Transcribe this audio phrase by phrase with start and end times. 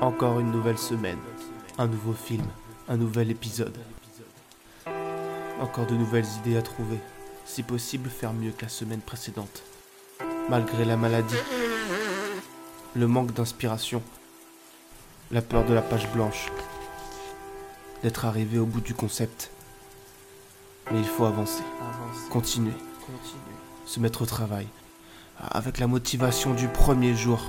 [0.00, 1.18] Encore une nouvelle semaine,
[1.76, 2.46] un nouveau film,
[2.88, 3.76] un nouvel épisode.
[5.60, 6.98] Encore de nouvelles idées à trouver.
[7.44, 9.64] Si possible, faire mieux que la semaine précédente.
[10.48, 11.34] Malgré la maladie,
[12.94, 14.00] le manque d'inspiration,
[15.32, 16.46] la peur de la page blanche,
[18.04, 19.50] d'être arrivé au bout du concept.
[20.92, 21.64] Mais il faut avancer,
[22.30, 22.72] continuer,
[23.84, 24.68] se mettre au travail,
[25.40, 27.40] avec la motivation du premier jour.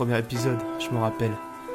[0.00, 1.32] Premier épisode, je me rappelle,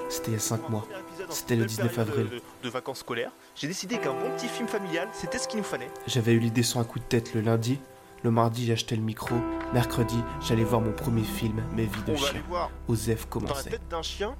[0.10, 0.88] c'était il y a 5 mois.
[1.30, 2.28] C'était le 19 avril.
[2.64, 5.92] De, vacances scolaires, j'ai décidé qu'un bon petit film familial, c'était ce qu'il nous fallait.
[6.08, 7.80] J'avais eu l'idée sur un coup de tête le lundi.
[8.24, 9.36] Le mardi, j'achetais le micro.
[9.76, 12.42] Mercredi, j'allais voir mon premier film, Mes vies de On chien.
[12.88, 13.70] Osef dans la commençait.
[13.70, 14.36] tête d'un chien,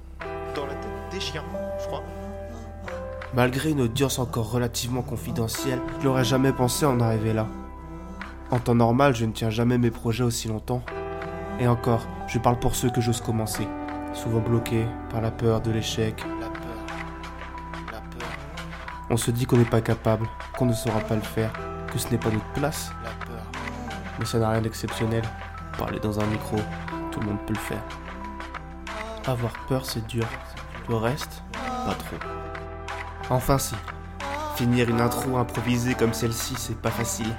[0.56, 1.44] dans la tête des chiens,
[1.80, 2.02] je crois.
[3.34, 7.46] Malgré une audience encore relativement confidentielle, je n'aurais jamais pensé en arriver là.
[8.50, 10.82] En temps normal, je ne tiens jamais mes projets aussi longtemps.
[11.58, 13.66] Et encore, je parle pour ceux que j'ose commencer,
[14.12, 16.22] souvent bloqués par la peur de l'échec.
[16.38, 16.76] La peur.
[17.92, 18.28] La peur.
[19.08, 20.26] On se dit qu'on n'est pas capable,
[20.58, 21.50] qu'on ne saura pas le faire,
[21.90, 22.92] que ce n'est pas notre place.
[23.02, 23.42] La peur.
[24.18, 25.22] Mais ça n'a rien d'exceptionnel.
[25.78, 26.56] Parler dans un micro,
[27.10, 27.82] tout le monde peut le faire.
[29.26, 30.26] Avoir peur, c'est dur.
[30.88, 32.16] Le reste, pas trop.
[33.30, 33.74] Enfin si.
[34.56, 37.34] Finir une intro improvisée comme celle-ci, c'est pas facile.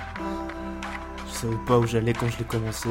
[1.28, 2.90] Je savais pas où j'allais quand je l'ai commencé.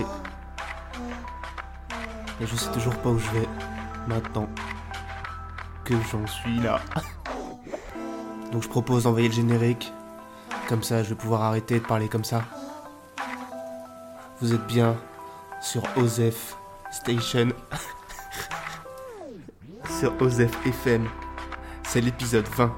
[2.41, 3.49] Je sais toujours pas où je vais
[4.07, 4.49] maintenant
[5.85, 6.81] que j'en suis là.
[8.53, 9.93] Donc je propose d'envoyer le générique.
[10.69, 12.43] Comme ça, je vais pouvoir arrêter de parler comme ça.
[14.41, 14.97] Vous êtes bien
[15.63, 16.57] sur Osef
[16.91, 17.49] Station.
[19.99, 21.09] sur Osef FM.
[21.85, 22.75] C'est l'épisode 20.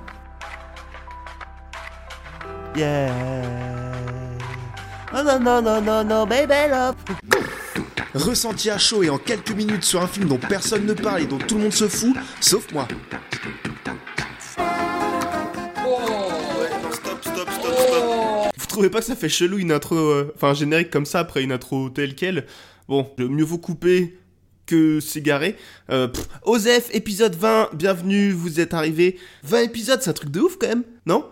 [2.76, 3.10] Yeah.
[5.12, 6.94] Oh non, non, non, non, non, baby love.
[8.18, 11.26] Ressenti à chaud et en quelques minutes sur un film dont personne ne parle et
[11.26, 12.88] dont tout le monde se fout, sauf moi.
[18.56, 21.20] Vous trouvez pas que ça fait chelou une intro, euh, enfin un générique comme ça
[21.20, 22.46] après une intro telle quelle?
[22.88, 24.18] Bon, mieux vaut couper
[24.66, 25.54] que s'égarer.
[25.90, 26.08] Euh,
[26.42, 29.16] Osef, épisode 20, bienvenue, vous êtes arrivés.
[29.44, 31.24] 20 épisodes, c'est un truc de ouf quand même, non?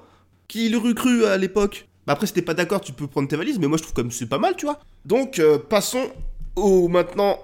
[0.47, 1.89] Qui l'aurait cru à l'époque?
[2.07, 3.95] Bah après, si t'es pas d'accord, tu peux prendre tes valises, mais moi je trouve
[3.95, 4.79] comme c'est pas mal, tu vois.
[5.05, 6.09] Donc, euh, passons
[6.57, 7.39] au maintenant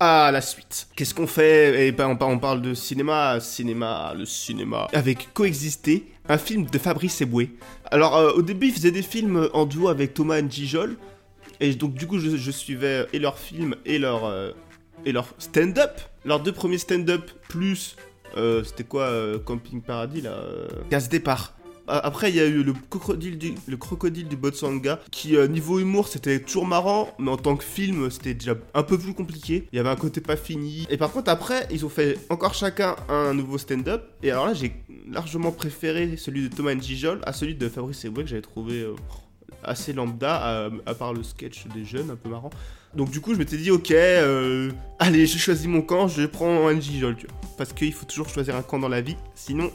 [0.00, 0.88] à la suite.
[0.96, 1.86] Qu'est-ce qu'on fait?
[1.88, 4.88] Eh ben, on, par- on parle de cinéma, cinéma, le cinéma.
[4.92, 7.50] Avec Coexister, un film de Fabrice Eboué.
[7.90, 10.96] Alors, euh, au début, il faisait des films en duo avec Thomas Njijol.
[11.60, 14.50] Et donc, du coup, je, suivais et leurs films et leur, euh,
[15.04, 16.00] et leur stand-up.
[16.24, 17.96] Leurs deux premiers stand-up, plus.
[18.36, 20.36] euh, C'était quoi euh, Camping Paradis, là
[20.90, 21.54] Casse Départ.
[21.86, 23.76] Après, il y a eu le crocodile du, le
[25.10, 28.82] qui, euh, niveau humour, c'était toujours marrant, mais en tant que film, c'était déjà un
[28.82, 29.68] peu plus compliqué.
[29.72, 30.86] Il y avait un côté pas fini.
[30.88, 34.02] Et par contre, après, ils ont fait encore chacun un nouveau stand-up.
[34.22, 34.72] Et alors là, j'ai
[35.10, 38.94] largement préféré celui de Thomas Njijol à celui de Fabrice Eboué, que j'avais trouvé euh,
[39.62, 42.50] assez lambda, à, part le sketch des jeunes, un peu marrant.
[42.94, 46.68] Donc du coup, je m'étais dit, ok, euh, allez, j'ai choisi mon camp, je prends
[46.68, 47.36] un Njijol, tu vois.
[47.58, 49.70] Parce qu'il faut toujours choisir un camp dans la vie, sinon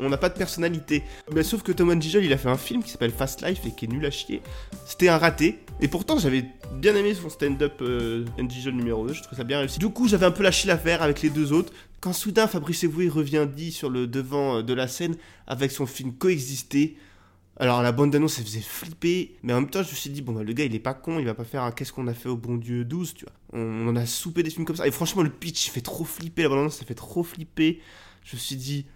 [0.00, 1.02] on n'a pas de personnalité.
[1.32, 3.70] Mais sauf que Thomas Njijol, il a fait un film qui s'appelle Fast Life et
[3.72, 4.42] qui est nul à chier.
[4.86, 5.60] C'était un raté.
[5.80, 6.44] Et pourtant, j'avais
[6.74, 9.78] bien aimé son stand-up euh, Njijol numéro 2, je trouvais ça bien réussi.
[9.78, 11.72] Du coup, j'avais un peu lâché l'affaire avec les deux autres.
[12.00, 15.16] Quand soudain, Fabrice Eboué revient dit sur le devant euh, de la scène
[15.46, 16.96] avec son film Coexister.
[17.60, 20.22] Alors la bande d'annonce, elle faisait flipper, mais en même temps, je me suis dit,
[20.22, 22.06] bon, bah, le gars, il est pas con, il va pas faire un Qu'est-ce qu'on
[22.06, 23.34] a fait au bon Dieu 12, tu vois.
[23.52, 24.86] On, en a soupé des films comme ça.
[24.86, 27.82] Et franchement, le pitch, fait trop flipper, la bande annonce, ça fait trop flipper.
[28.24, 28.86] Je me suis dit,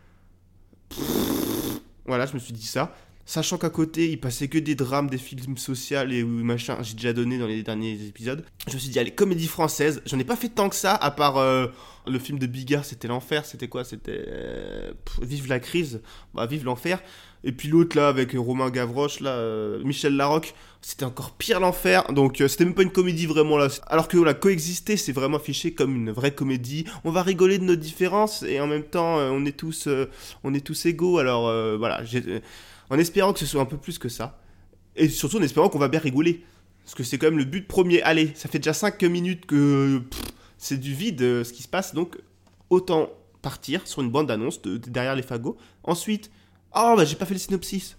[2.06, 2.92] voilà, je me suis dit ça.
[3.26, 7.12] Sachant qu'à côté, il passait que des drames, des films sociaux et machin, j'ai déjà
[7.14, 8.44] donné dans les derniers épisodes.
[8.68, 10.02] Je me suis dit, allez, comédie française.
[10.04, 11.68] J'en ai pas fait tant que ça, à part euh,
[12.06, 13.46] le film de Bigard, c'était l'enfer.
[13.46, 14.92] C'était quoi C'était euh,
[15.22, 16.02] Vive la crise.
[16.34, 17.00] Bah, vive l'enfer.
[17.44, 22.04] Et puis l'autre, là, avec Romain Gavroche, là, euh, Michel Larocque, c'était encore pire l'enfer.
[22.12, 23.68] Donc, c'était même pas une comédie vraiment là.
[23.86, 26.84] Alors que la coexister, c'est vraiment affiché comme une vraie comédie.
[27.04, 29.88] On va rigoler de nos différences et en même temps, on est tous,
[30.42, 31.16] on est tous égaux.
[31.18, 31.44] Alors,
[31.78, 32.04] voilà.
[32.04, 32.42] j'ai-
[32.90, 34.40] en espérant que ce soit un peu plus que ça.
[34.96, 36.44] Et surtout en espérant qu'on va bien rigoler.
[36.84, 38.02] Parce que c'est quand même le but premier.
[38.02, 40.02] Allez, ça fait déjà 5 minutes que
[40.58, 41.94] c'est du vide euh, ce qui se passe.
[41.94, 42.18] Donc,
[42.70, 43.10] autant
[43.42, 45.56] partir sur une bande d'annonce de, de derrière les fagots.
[45.82, 46.30] Ensuite,
[46.74, 47.96] oh bah j'ai pas fait le synopsis.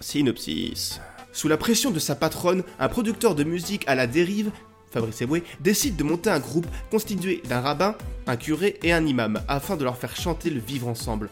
[0.00, 1.00] Synopsis.
[1.32, 4.50] Sous la pression de sa patronne, un producteur de musique à la dérive,
[4.90, 7.94] Fabrice Eboué, décide de monter un groupe constitué d'un rabbin,
[8.26, 11.30] un curé et un imam, afin de leur faire chanter le vivre ensemble.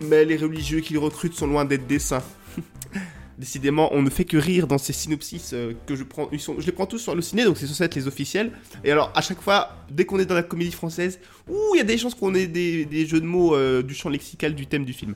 [0.00, 2.22] Mais les religieux qu'il recrute sont loin d'être des saints.
[3.38, 6.28] Décidément, on ne fait que rire dans ces synopsis euh, que je prends.
[6.32, 8.52] Je les prends tous sur le ciné, donc c'est censé être les officiels.
[8.84, 11.80] Et alors, à chaque fois, dès qu'on est dans la comédie française, ouh, il y
[11.80, 14.84] a des chances qu'on ait des, jeux de mots euh, du champ lexical du thème
[14.84, 15.14] du film.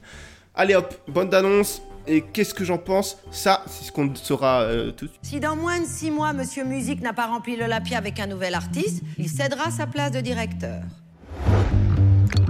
[0.54, 1.82] Allez hop, bonne d'annonce.
[2.06, 3.18] Et qu'est-ce que j'en pense?
[3.30, 5.20] Ça, c'est ce qu'on saura euh, tout de suite.
[5.22, 8.26] Si dans moins de six mois, Monsieur Musique n'a pas rempli le lapis avec un
[8.26, 10.82] nouvel artiste, il cédera sa place de directeur.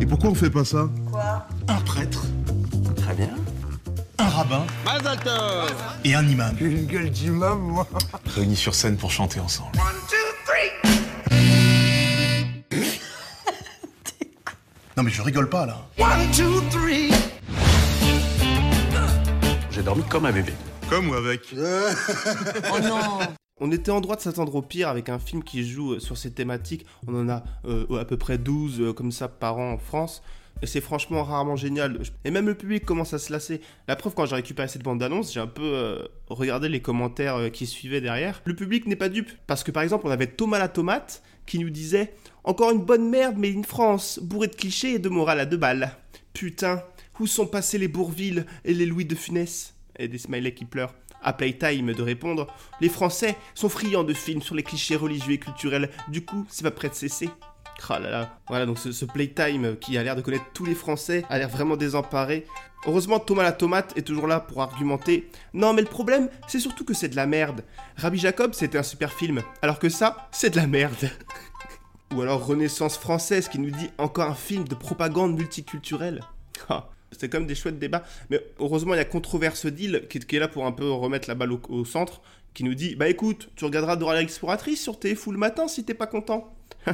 [0.00, 2.24] Et pourquoi on fait pas ça Quoi Un prêtre,
[2.96, 3.30] Très bien.
[4.18, 4.64] un rabbin
[6.04, 6.54] et un imam.
[6.60, 7.86] Une gueule d'imam, moi.
[8.34, 9.70] Réunis sur scène pour chanter ensemble.
[14.96, 15.78] non mais je rigole pas là.
[19.70, 20.54] J'ai dormi comme un bébé.
[20.88, 21.40] Comme ou avec
[22.72, 23.18] Oh non
[23.60, 26.18] On était en droit de s'attendre au pire avec un film qui joue euh, sur
[26.18, 26.86] ces thématiques.
[27.06, 30.24] On en a euh, à peu près 12 euh, comme ça par an en France.
[30.60, 32.00] Et c'est franchement rarement génial.
[32.24, 33.60] Et même le public commence à se lasser.
[33.86, 35.98] La preuve, quand j'ai récupéré cette bande-annonce, j'ai un peu
[36.28, 38.40] regardé les commentaires qui suivaient derrière.
[38.44, 39.30] Le public n'est pas dupe.
[39.48, 42.14] Parce que par exemple, on avait Thomas la Tomate qui nous disait
[42.44, 45.56] Encore une bonne merde, mais une France bourrée de clichés et de morale à deux
[45.56, 45.90] balles.
[46.34, 46.84] Putain,
[47.18, 49.73] où sont passés les Bourville et les Louis de Funès?
[49.98, 50.94] Et des smileys qui pleurent.
[51.22, 52.46] À Playtime de répondre
[52.80, 55.90] Les Français sont friands de films sur les clichés religieux et culturels.
[56.08, 57.30] Du coup, c'est pas prêt de cesser.
[57.90, 58.38] Oh là là.
[58.48, 61.76] Voilà, donc ce, Playtime qui a l'air de connaître tous les Français, a l'air vraiment
[61.76, 62.46] désemparé.
[62.86, 65.28] Heureusement, Thomas la Tomate est toujours là pour argumenter.
[65.52, 67.62] Non, mais le problème, c'est surtout que c'est de la merde.
[67.96, 71.10] Rabbi Jacob, c'était un super film, alors que ça, c'est de la merde.
[72.14, 76.20] Ou alors Renaissance française qui nous dit encore un film de propagande multiculturelle.
[77.14, 78.04] Ah, c'est comme des chouettes débats.
[78.30, 81.34] Mais heureusement, il y a Controverse Deal qui, est là pour un peu remettre la
[81.34, 82.22] balle au, centre,
[82.52, 85.94] qui nous dit Bah écoute, tu regarderas Dora l'exploratrice sur TF le matin si t'es
[85.94, 86.54] pas content.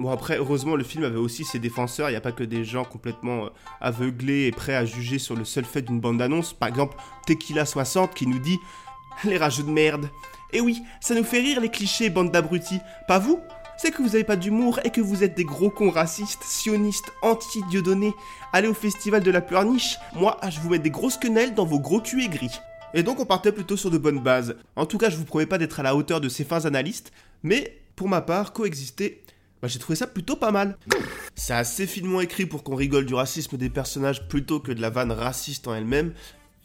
[0.00, 2.62] Bon après, heureusement, le film avait aussi ses défenseurs, il n'y a pas que des
[2.62, 3.48] gens complètement euh,
[3.80, 6.52] aveuglés et prêts à juger sur le seul fait d'une bande-annonce.
[6.52, 6.96] Par exemple,
[7.26, 8.58] Tequila60 qui nous dit
[9.24, 10.08] «Les rageux de merde!»
[10.52, 12.78] Et oui, ça nous fait rire les clichés, bande d'abrutis.
[13.08, 13.40] Pas vous?
[13.80, 17.12] C'est que vous avez pas d'humour et que vous êtes des gros cons racistes, sionistes,
[17.22, 18.12] anti-dieudonnés.
[18.52, 21.78] Allez au festival de la pleurniche, moi, je vous mets des grosses quenelles dans vos
[21.78, 22.58] gros culs aigris.
[22.92, 24.56] Et donc on partait plutôt sur de bonnes bases.
[24.74, 27.12] En tout cas, je vous promets pas d'être à la hauteur de ces fins analystes,
[27.44, 29.22] mais pour ma part, coexister
[29.60, 30.76] bah, j'ai trouvé ça plutôt pas mal.
[31.34, 34.90] C'est assez finement écrit pour qu'on rigole du racisme des personnages plutôt que de la
[34.90, 36.12] vanne raciste en elle-même.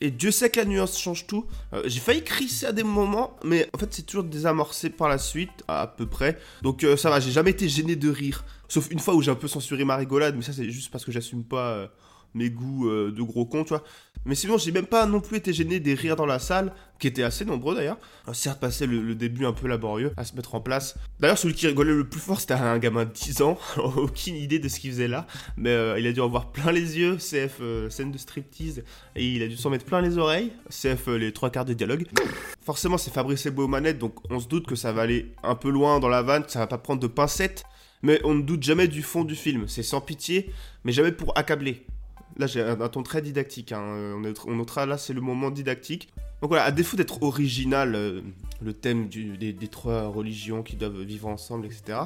[0.03, 1.45] Et Dieu sait que la nuance change tout.
[1.71, 5.17] Euh, j'ai failli crisser à des moments, mais en fait c'est toujours désamorcé par la
[5.17, 6.37] suite, à peu près.
[6.61, 8.43] Donc euh, ça va, j'ai jamais été gêné de rire.
[8.67, 11.05] Sauf une fois où j'ai un peu censuré ma rigolade, mais ça c'est juste parce
[11.05, 11.87] que j'assume pas euh,
[12.33, 13.83] mes goûts de gros con, tu vois.
[14.25, 17.07] Mais sinon, j'ai même pas non plus été gêné des rires dans la salle, qui
[17.07, 17.97] étaient assez nombreux d'ailleurs.
[18.29, 20.95] Euh, Certes, passé le, début un peu laborieux à se mettre en place.
[21.19, 23.57] D'ailleurs, celui qui rigolait le plus fort, c'était un gamin de 10 ans.
[23.77, 25.27] Aucune idée de ce qu'il faisait là.
[25.57, 27.17] Mais euh, il a dû en voir plein les yeux.
[27.17, 28.83] CF, euh, scène de striptease.
[29.15, 30.53] Et il a dû s'en mettre plein les oreilles.
[30.69, 32.07] CF, les trois quarts de dialogue.
[32.61, 35.99] Forcément, c'est Fabrice manettes, donc on se doute que ça va aller un peu loin
[35.99, 37.63] dans la vanne, ça va pas prendre de pincettes.
[38.01, 39.67] Mais on ne doute jamais du fond du film.
[39.67, 40.51] C'est sans pitié,
[40.83, 41.85] mais jamais pour accabler.
[42.37, 43.71] Là, j'ai un, ton très didactique.
[43.71, 43.81] hein.
[43.81, 46.09] Euh, On, est- notera là, c'est le moment didactique.
[46.41, 48.21] Donc voilà, à défaut d'être original, euh,
[48.61, 51.99] le thème des, trois religions qui doivent vivre ensemble, etc.,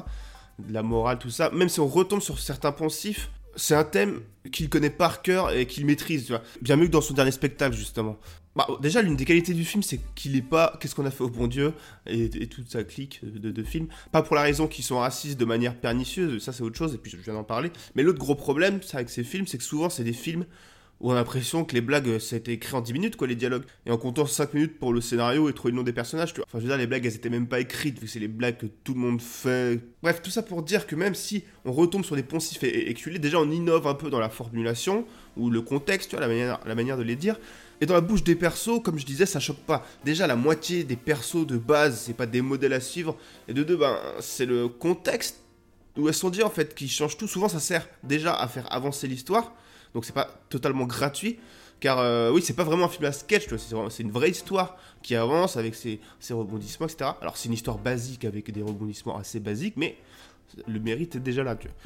[0.70, 4.20] la morale, tout ça, même si on retombe sur certains poncifs, c'est un thème
[4.52, 6.42] qu'il connaît par cœur et qu'il maîtrise, tu vois.
[6.62, 8.16] Bien mieux que dans son dernier spectacle, justement.
[8.58, 11.22] Bah, déjà, l'une des qualités du film, c'est qu'il est pas Qu'est-ce qu'on a fait
[11.22, 11.72] au bon Dieu
[12.06, 13.86] et, et toute sa clique de, de films.
[14.10, 16.98] Pas pour la raison qu'ils sont racistes de manière pernicieuse, ça c'est autre chose, et
[16.98, 17.70] puis je viens d'en parler.
[17.94, 20.44] Mais l'autre gros problème avec ces films, c'est que souvent c'est des films
[21.00, 23.28] où on a l'impression que les blagues, ça a été écrit en 10 minutes, quoi,
[23.28, 23.62] les dialogues.
[23.86, 26.40] Et en comptant 5 minutes pour le scénario et trouver le nom des personnages, tu
[26.40, 26.46] vois.
[26.48, 28.26] Enfin, je veux dire, les blagues, elles étaient même pas écrites, vu que c'est les
[28.26, 29.78] blagues que tout le monde fait.
[30.02, 33.20] Bref, tout ça pour dire que même si on retombe sur des poncifs é- éculés,
[33.20, 35.06] déjà on innove un peu dans la formulation,
[35.36, 37.38] ou le contexte, tu vois, la manière de les dire.
[37.80, 39.86] Et dans la bouche des persos, comme je disais, ça choque pas.
[40.04, 43.16] Déjà, la moitié des persos de base, c'est pas des modèles à suivre.
[43.46, 45.42] Et de deux, ben, c'est le contexte
[45.96, 47.28] où elles sont dit en fait qui change tout.
[47.28, 49.52] Souvent, ça sert déjà à faire avancer l'histoire.
[49.94, 51.38] Donc, c'est pas totalement gratuit.
[51.80, 55.14] Car euh, oui, c'est pas vraiment un film à sketch, c'est une vraie histoire qui
[55.14, 57.12] avance avec ses, ses rebondissements, etc.
[57.20, 59.96] Alors, c'est une histoire basique avec des rebondissements assez basiques, mais
[60.66, 61.76] le mérite est déjà là, tu vois.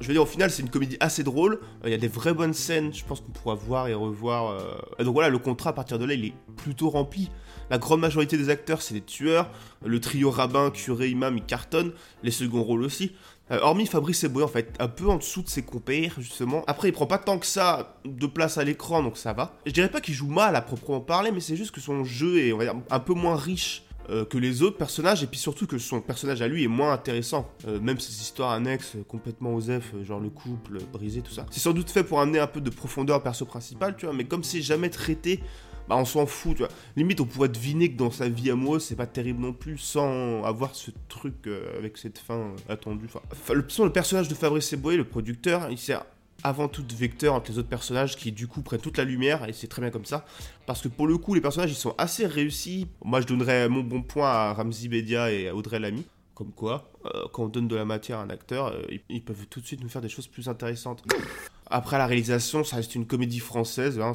[0.00, 1.60] Je veux dire, au final, c'est une comédie assez drôle.
[1.84, 4.50] Euh, Il y a des vraies bonnes scènes, je pense qu'on pourra voir et revoir.
[4.50, 4.74] euh.
[4.98, 7.30] Et donc voilà, le contrat à partir de là, il est plutôt rempli.
[7.68, 9.50] La grande majorité des acteurs, c'est des tueurs.
[9.84, 11.92] Le trio rabbin, curé, imam, il cartonne.
[12.22, 13.12] Les seconds rôles aussi.
[13.50, 16.64] Euh, hormis Fabrice Eboué, en fait, un peu en dessous de ses compères, justement.
[16.66, 19.54] Après, il prend pas tant que ça de place à l'écran, donc ça va.
[19.66, 22.38] Je dirais pas qu'il joue mal à proprement parler, mais c'est juste que son jeu
[22.38, 25.38] est, on va dire, un peu moins riche euh, que les autres personnages, et puis
[25.38, 27.50] surtout que son personnage à lui est moins intéressant.
[27.66, 31.46] Euh, même ces histoires annexes euh, complètement osef, euh, genre le couple brisé, tout ça.
[31.50, 34.14] C'est sans doute fait pour amener un peu de profondeur au perso principal, tu vois,
[34.14, 35.40] mais comme c'est jamais traité,
[35.88, 36.72] bah on s'en fout, tu vois.
[36.96, 40.42] Limite, on pourrait deviner que dans sa vie amoureuse, c'est pas terrible non plus, sans
[40.44, 43.06] avoir ce truc avec cette fin attendue.
[43.06, 46.04] Enfin, le, le personnage de Fabrice Eboué, le producteur, il sert
[46.42, 49.52] avant tout vecteur entre les autres personnages qui du coup prennent toute la lumière et
[49.52, 50.24] c'est très bien comme ça
[50.66, 53.82] parce que pour le coup les personnages ils sont assez réussis moi je donnerais mon
[53.82, 57.68] bon point à Ramzi Bedia et à Audrey Lamy comme quoi euh, quand on donne
[57.68, 60.08] de la matière à un acteur euh, ils, peuvent tout de suite nous faire des
[60.08, 61.02] choses plus intéressantes
[61.70, 64.12] après la réalisation ça reste une comédie française hein,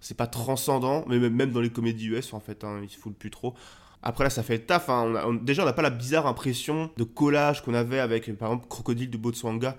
[0.00, 3.16] c'est pas transcendant mais même, dans les comédies US en fait hein, ils se foutent
[3.16, 3.54] plus trop
[4.02, 4.88] après là, ça fait le taf.
[4.88, 5.14] hein.
[5.26, 8.66] On- déjà, on n'a pas la bizarre impression de collage qu'on avait avec, par exemple,
[8.68, 9.76] Crocodile de Botswanga.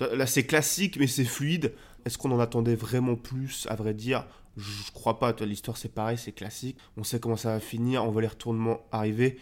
[0.00, 1.72] Là, c'est classique, mais c'est fluide.
[2.04, 4.26] Est-ce qu'on en attendait vraiment plus, à vrai dire?
[4.56, 5.32] Je crois pas.
[5.40, 6.76] L'histoire, c'est pareil, c'est classique.
[6.96, 9.38] On sait comment ça va finir, on voit les retournements arriver.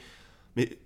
[0.57, 0.79] Mais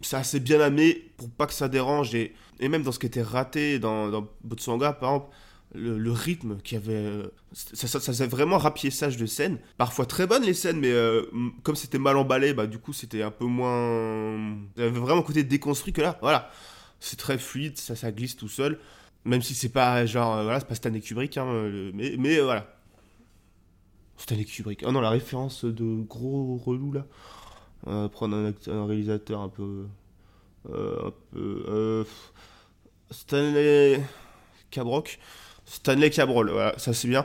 [0.00, 2.14] c'est assez bien amené pour pas que ça dérange.
[2.14, 5.34] Et, et même dans ce qui était raté dans, dans par exemple,
[5.74, 6.92] le, rythme qui avait.
[6.94, 9.58] euh, Ça, ça, ça faisait vraiment rapiessage de scènes.
[9.76, 11.24] Parfois très bonnes les scènes, mais euh,
[11.62, 14.56] comme c'était mal emballé, bah du coup c'était un peu moins.
[14.76, 16.18] Y avait vraiment un côté déconstruit que là.
[16.22, 16.50] Voilà.
[17.00, 18.78] C'est très fluide, ça, ça glisse tout seul.
[19.24, 20.36] Même si c'est pas genre.
[20.36, 22.66] euh, voilà, c'est pas Stanley Kubrick, hein, le- mais, euh, voilà.
[24.16, 24.82] Stanley Kubrick.
[24.86, 27.06] Oh non, la référence de gros relou là.
[27.86, 29.86] Euh, prendre un, acteur- un réalisateur un peu.
[30.70, 31.64] euh, un peu.
[31.68, 32.04] euh,
[33.10, 34.02] Stanley.
[34.70, 35.18] Cabroc.
[35.64, 37.24] Stanley Cabrol, voilà, ça c'est bien.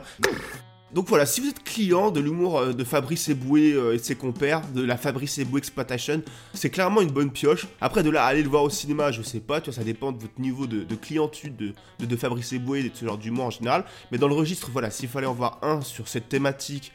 [0.94, 4.02] Donc voilà, si vous êtes client de l'humour euh, de Fabrice Eboué euh, et de
[4.02, 6.22] ses compères, de la Fabrice Eboué Exploitation,
[6.52, 7.66] c'est clairement une bonne pioche.
[7.80, 10.12] Après, de là aller le voir au cinéma, je sais pas, tu vois, ça dépend
[10.12, 13.50] de votre niveau de, de clientude de, Fabrice Eboué et de ce genre d'humour en
[13.50, 13.84] général.
[14.12, 16.92] Mais dans le registre, voilà, s'il fallait en voir un sur cette thématique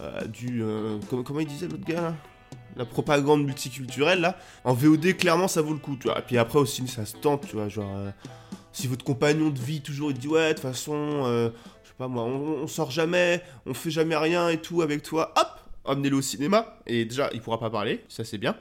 [0.00, 0.62] euh, du.
[1.08, 2.14] comment, il disait l'autre gars là?
[2.76, 6.20] La propagande multiculturelle là, en VOD clairement ça vaut le coup, tu vois.
[6.20, 7.92] Et puis après au ciné ça se tente, tu vois, genre
[8.72, 11.52] si votre compagnon de vie toujours il dit ouais de toute façon
[12.08, 15.48] moi, on, sort jamais, on fait jamais rien et tout avec toi, hop,
[15.84, 18.56] amenez-le au cinéma et déjà il pourra pas parler, ça c'est bien.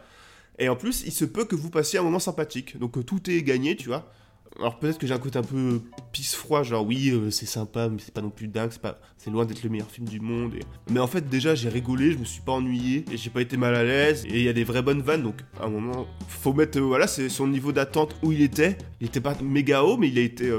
[0.60, 2.78] Et en plus, il se peut que vous passiez un moment sympathique.
[2.78, 4.12] Donc euh, tout est gagné, tu vois.
[4.60, 5.82] Alors peut-être que j'ai un côté un peu
[6.12, 9.00] pisse froid, genre oui, euh, c'est sympa, mais c'est pas non plus dingue, c'est pas,
[9.18, 10.54] c'est loin d'être le meilleur film du monde.
[10.90, 13.56] Mais en fait, déjà, j'ai rigolé, je me suis pas ennuyé, et j'ai pas été
[13.56, 16.06] mal à l'aise, et il y a des vraies bonnes vannes, donc à un moment,
[16.28, 18.78] faut mettre, euh, voilà, c'est son niveau d'attente où il était.
[19.00, 20.52] Il était pas méga haut, mais il a été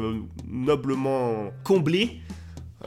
[0.49, 2.23] noblement comblé.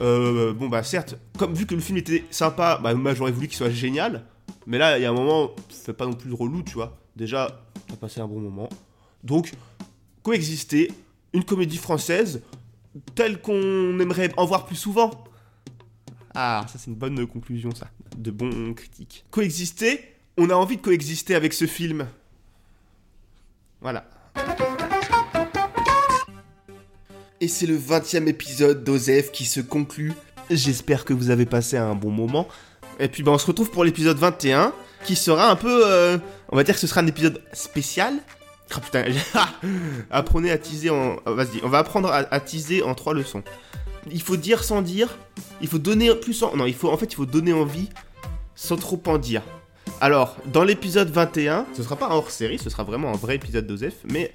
[0.00, 3.48] Euh, bon bah certes, comme vu que le film était sympa, bah moi j'aurais voulu
[3.48, 4.24] qu'il soit génial,
[4.66, 6.98] mais là il y a un moment, c'est pas non plus relou, tu vois.
[7.16, 8.68] Déjà, t'as passé un bon moment.
[9.24, 9.52] Donc,
[10.22, 10.92] coexister,
[11.32, 12.42] une comédie française,
[13.14, 15.24] telle qu'on aimerait en voir plus souvent.
[16.34, 17.88] Ah, ça c'est une bonne conclusion ça,
[18.18, 19.24] de bons critiques.
[19.30, 20.00] Coexister,
[20.36, 22.06] on a envie de coexister avec ce film.
[23.80, 24.08] Voilà.
[27.46, 30.14] Et c'est le 20 e épisode d'Osef qui se conclut.
[30.50, 32.48] J'espère que vous avez passé un bon moment.
[32.98, 34.72] Et puis bah, on se retrouve pour l'épisode 21,
[35.04, 35.82] qui sera un peu...
[35.86, 38.14] euh, on va dire que ce sera un épisode spécial.
[38.74, 39.04] Oh putain,
[40.10, 41.18] apprenez à teaser en...
[41.24, 43.44] ah, Vas-y, on va apprendre à, teaser en trois leçons.
[44.10, 45.16] Il faut dire sans dire,
[45.60, 46.56] il faut donner plus en...
[46.56, 47.90] Non, il faut, en fait, il faut donner envie
[48.56, 49.42] sans trop en dire.
[50.00, 53.68] Alors, dans l'épisode 21, ce sera pas un hors-série, ce sera vraiment un vrai épisode
[53.68, 54.34] d'Osef, mais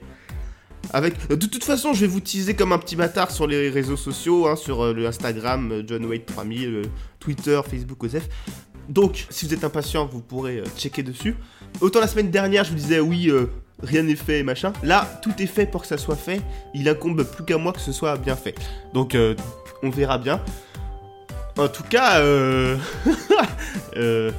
[0.93, 1.27] avec...
[1.29, 4.47] De toute façon, je vais vous teaser comme un petit bâtard sur les réseaux sociaux,
[4.47, 6.81] hein, sur euh, le Instagram, euh, John Wade 3000, euh,
[7.19, 8.27] Twitter, Facebook, Osef.
[8.89, 11.35] Donc, si vous êtes impatient, vous pourrez euh, checker dessus.
[11.79, 13.45] Autant la semaine dernière, je vous disais, oui, euh,
[13.81, 14.73] rien n'est fait machin.
[14.83, 16.41] Là, tout est fait pour que ça soit fait.
[16.73, 18.55] Il incombe plus qu'à moi que ce soit bien fait.
[18.93, 19.35] Donc, euh,
[19.83, 20.41] on verra bien.
[21.57, 22.77] En tout cas, euh...
[23.97, 24.31] euh...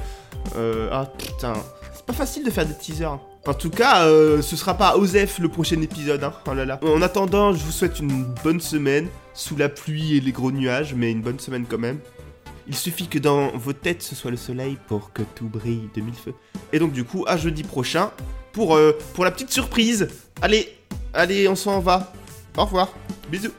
[0.55, 1.53] euh, Ah, putain.
[1.93, 3.05] C'est pas facile de faire des teasers.
[3.07, 3.21] hein.
[3.45, 6.23] En tout cas, euh, ce sera pas Osef le prochain épisode.
[6.23, 6.33] Hein.
[6.81, 6.87] Oh.
[6.87, 10.93] En attendant, je vous souhaite une bonne semaine sous la pluie et les gros nuages,
[10.93, 11.99] mais une bonne semaine quand même.
[12.67, 15.99] Il suffit que dans vos têtes ce soit le soleil pour que tout brille de
[15.99, 16.33] mille feux.
[16.71, 18.11] Et donc du coup, à jeudi prochain
[18.53, 20.07] pour, euh, pour la petite surprise.
[20.41, 20.77] Allez,
[21.13, 22.13] allez, on s'en va.
[22.55, 22.93] Au revoir.
[23.29, 23.51] Bisous.